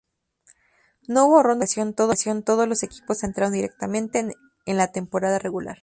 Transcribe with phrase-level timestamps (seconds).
[1.07, 4.33] No hubo ronda de calificación, todos los equipos entraron directamente
[4.65, 5.77] en la temporada regular.